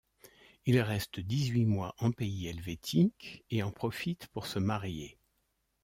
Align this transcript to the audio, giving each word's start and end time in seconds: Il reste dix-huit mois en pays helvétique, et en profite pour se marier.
Il 0.65 0.79
reste 0.81 1.19
dix-huit 1.19 1.65
mois 1.67 1.93
en 1.99 2.11
pays 2.11 2.47
helvétique, 2.47 3.43
et 3.51 3.61
en 3.61 3.69
profite 3.71 4.25
pour 4.29 4.47
se 4.47 4.57
marier. 4.57 5.19